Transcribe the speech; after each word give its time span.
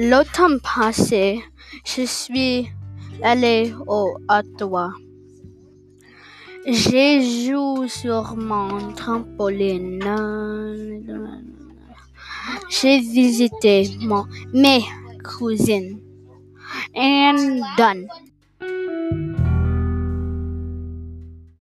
L'automne 0.00 0.60
passé, 0.60 1.42
je 1.84 2.02
suis 2.02 2.70
allé 3.20 3.74
au 3.88 4.16
Ottawa. 4.28 4.92
J'ai 6.66 7.20
joué 7.20 7.88
sur 7.88 8.36
mon 8.36 8.92
trampoline. 8.92 10.04
J'ai 12.68 13.00
visité 13.00 13.90
mon, 14.00 14.24
mes 14.52 14.84
cousines. 15.24 16.00
And 16.94 17.60
done. 17.76 18.06